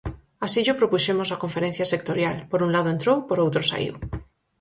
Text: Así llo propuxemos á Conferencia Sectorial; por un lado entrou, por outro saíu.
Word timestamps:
Así 0.45 0.59
llo 0.65 0.79
propuxemos 0.79 1.31
á 1.33 1.35
Conferencia 1.43 1.89
Sectorial; 1.93 2.37
por 2.51 2.59
un 2.65 2.71
lado 2.75 2.89
entrou, 2.95 3.17
por 3.29 3.37
outro 3.45 3.61
saíu. 3.69 3.95